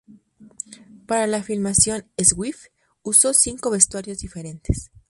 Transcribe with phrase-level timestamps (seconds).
[1.05, 2.69] Para la filmación, Swift
[3.03, 4.89] usó cinco vestuarios diferentes.